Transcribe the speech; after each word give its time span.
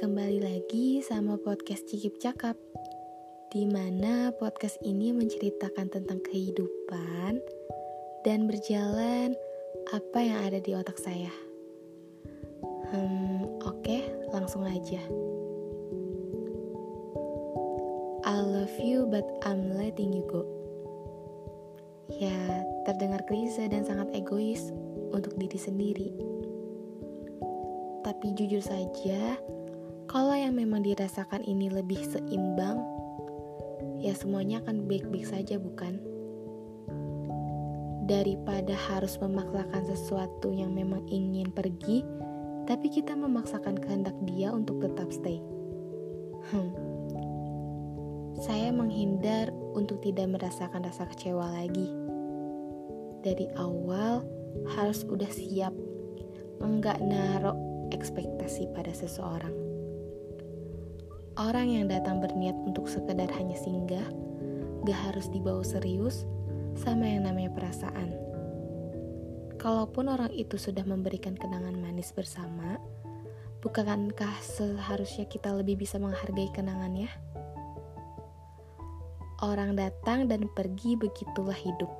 kembali 0.00 0.40
lagi 0.40 1.04
sama 1.04 1.36
podcast 1.36 1.84
Cikip 1.92 2.16
Cakap 2.24 2.56
di 3.52 3.68
mana 3.68 4.32
podcast 4.32 4.80
ini 4.80 5.12
menceritakan 5.12 5.92
tentang 5.92 6.24
kehidupan 6.24 7.36
dan 8.24 8.48
berjalan 8.48 9.36
apa 9.92 10.18
yang 10.24 10.40
ada 10.40 10.64
di 10.64 10.72
otak 10.72 10.96
saya. 10.96 11.28
Hmm, 12.88 13.60
oke, 13.60 13.76
okay, 13.84 14.08
langsung 14.32 14.64
aja. 14.64 15.04
I 18.24 18.40
love 18.40 18.72
you 18.80 19.04
but 19.04 19.28
I'm 19.44 19.76
letting 19.76 20.16
you 20.16 20.24
go. 20.32 20.48
Ya, 22.16 22.64
terdengar 22.88 23.20
klise 23.28 23.68
dan 23.68 23.84
sangat 23.84 24.16
egois 24.16 24.72
untuk 25.12 25.36
diri 25.36 25.60
sendiri. 25.60 26.37
Tapi 28.08 28.32
jujur 28.32 28.64
saja, 28.64 29.36
kalau 30.08 30.32
yang 30.32 30.56
memang 30.56 30.80
dirasakan 30.80 31.44
ini 31.44 31.68
lebih 31.68 32.00
seimbang, 32.08 32.80
ya 34.00 34.16
semuanya 34.16 34.64
akan 34.64 34.88
baik-baik 34.88 35.28
saja, 35.28 35.60
bukan? 35.60 36.00
Daripada 38.08 38.72
harus 38.72 39.20
memaksakan 39.20 39.84
sesuatu 39.92 40.56
yang 40.56 40.72
memang 40.72 41.04
ingin 41.12 41.52
pergi, 41.52 42.00
tapi 42.64 42.88
kita 42.88 43.12
memaksakan 43.12 43.76
kehendak 43.76 44.16
dia 44.24 44.56
untuk 44.56 44.80
tetap 44.80 45.12
stay. 45.12 45.44
Hmm. 46.48 46.72
Saya 48.40 48.72
menghindar 48.72 49.52
untuk 49.76 50.00
tidak 50.00 50.32
merasakan 50.32 50.80
rasa 50.80 51.04
kecewa 51.12 51.44
lagi. 51.60 51.92
Dari 53.20 53.52
awal 53.60 54.24
harus 54.72 55.04
udah 55.04 55.28
siap, 55.28 55.76
enggak 56.64 56.96
naruh 57.04 57.67
ekspektasi 57.90 58.70
pada 58.72 58.92
seseorang. 58.94 59.52
Orang 61.38 61.70
yang 61.70 61.86
datang 61.86 62.18
berniat 62.18 62.58
untuk 62.66 62.90
sekedar 62.90 63.30
hanya 63.38 63.54
singgah, 63.54 64.10
gak 64.82 64.98
harus 65.06 65.30
dibawa 65.30 65.62
serius 65.62 66.26
sama 66.74 67.06
yang 67.06 67.26
namanya 67.30 67.54
perasaan. 67.54 68.10
Kalaupun 69.58 70.06
orang 70.06 70.30
itu 70.34 70.54
sudah 70.54 70.86
memberikan 70.86 71.34
kenangan 71.34 71.74
manis 71.74 72.14
bersama, 72.14 72.78
bukankah 73.58 74.38
seharusnya 74.38 75.26
kita 75.26 75.50
lebih 75.50 75.82
bisa 75.82 75.98
menghargai 75.98 76.46
kenangannya? 76.54 77.10
Orang 79.42 79.78
datang 79.78 80.26
dan 80.26 80.46
pergi 80.54 80.98
begitulah 80.98 81.54
hidup. 81.54 81.90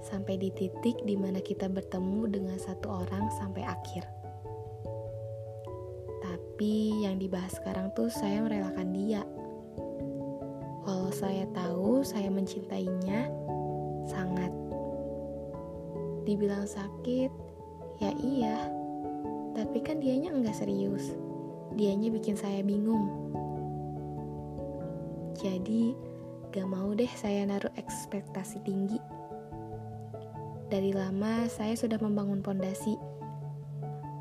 Sampai 0.00 0.40
di 0.40 0.48
titik 0.52 1.00
di 1.04 1.12
mana 1.12 1.44
kita 1.44 1.68
bertemu 1.68 2.28
dengan 2.28 2.56
satu 2.56 3.04
orang 3.04 3.28
sampai 3.36 3.64
akhir. 3.68 4.19
Tapi 6.60 7.08
yang 7.08 7.16
dibahas 7.16 7.56
sekarang 7.56 7.88
tuh 7.96 8.12
saya 8.12 8.44
merelakan 8.44 8.92
dia. 8.92 9.24
Walau 10.84 11.08
saya 11.08 11.48
tahu 11.56 12.04
saya 12.04 12.28
mencintainya 12.28 13.32
sangat. 14.04 14.52
Dibilang 16.28 16.68
sakit, 16.68 17.32
ya 18.04 18.12
iya. 18.20 18.68
Tapi 19.56 19.80
kan 19.80 20.04
dianya 20.04 20.36
enggak 20.36 20.60
serius. 20.60 21.16
Dianya 21.80 22.12
bikin 22.12 22.36
saya 22.36 22.60
bingung. 22.60 23.08
Jadi, 25.40 25.96
gak 26.52 26.68
mau 26.68 26.92
deh 26.92 27.08
saya 27.16 27.48
naruh 27.48 27.72
ekspektasi 27.80 28.60
tinggi. 28.68 29.00
Dari 30.68 30.92
lama 30.92 31.48
saya 31.48 31.72
sudah 31.72 31.96
membangun 31.96 32.44
pondasi. 32.44 33.00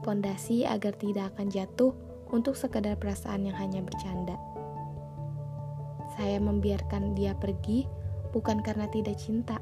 Pondasi 0.07 0.63
agar 0.63 0.95
tidak 0.95 1.35
akan 1.35 1.51
jatuh 1.51 1.91
untuk 2.29 2.53
sekadar 2.53 2.97
perasaan 2.97 3.49
yang 3.49 3.57
hanya 3.57 3.81
bercanda. 3.81 4.37
Saya 6.17 6.37
membiarkan 6.41 7.17
dia 7.17 7.33
pergi 7.33 7.85
bukan 8.35 8.61
karena 8.61 8.85
tidak 8.91 9.17
cinta, 9.17 9.57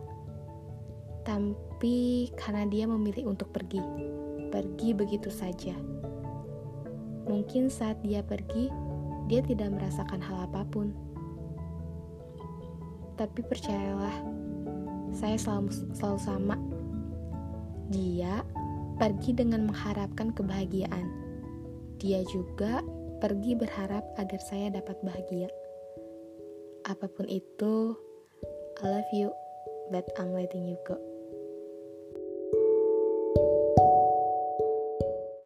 tapi 1.24 2.28
karena 2.36 2.68
dia 2.68 2.86
memilih 2.88 3.32
untuk 3.32 3.52
pergi. 3.52 3.80
Pergi 4.48 4.96
begitu 4.96 5.28
saja. 5.28 5.76
Mungkin 7.28 7.68
saat 7.68 8.00
dia 8.04 8.24
pergi, 8.24 8.72
dia 9.28 9.44
tidak 9.44 9.76
merasakan 9.76 10.24
hal 10.24 10.48
apa 10.48 10.64
pun. 10.72 10.96
Tapi 13.20 13.44
percayalah, 13.44 14.16
saya 15.12 15.36
selalu, 15.36 15.70
selalu 15.92 16.20
sama. 16.24 16.56
Dia 17.92 18.44
pergi 18.96 19.36
dengan 19.36 19.68
mengharapkan 19.68 20.32
kebahagiaan 20.32 21.27
dia 21.98 22.22
juga 22.30 22.86
pergi 23.18 23.58
berharap 23.58 24.06
agar 24.22 24.42
saya 24.42 24.70
dapat 24.70 24.98
bahagia. 25.02 25.50
Apa 26.86 27.10
pun 27.10 27.26
itu, 27.26 27.98
I 28.80 28.86
love 28.86 29.12
you, 29.12 29.34
but 29.90 30.06
I'm 30.22 30.32
letting 30.38 30.70
you 30.70 30.78
go. 30.86 31.17